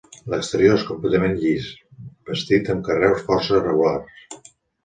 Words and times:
L'exterior 0.33 0.77
és 0.79 0.85
completament 0.87 1.35
llis, 1.43 1.67
bastit 2.31 2.73
amb 2.75 2.85
carreus 2.89 3.23
força 3.29 3.63
regulars. 3.63 4.53